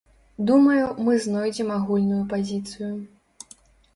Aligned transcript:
Думаю, 0.49 0.85
мы 1.07 1.17
знойдзем 1.25 1.69
агульную 1.77 2.21
пазіцыю. 2.31 2.91